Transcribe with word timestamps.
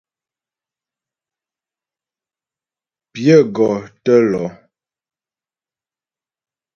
Pyə 3.11 3.37
gɔ 3.55 3.69
tə́ 4.03 4.19
lɔ. 4.31 4.43